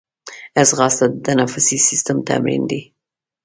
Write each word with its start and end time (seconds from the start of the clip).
ځغاسته 0.69 1.05
د 1.11 1.15
تنفسي 1.25 1.77
سیستم 1.87 2.17
تمرین 2.29 2.63
دی 2.71 2.81